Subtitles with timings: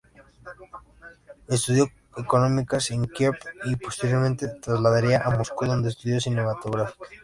[1.47, 6.95] Estudió económicas en Kiev y posteriormente se trasladaría a Moscú donde estudió cinematografía.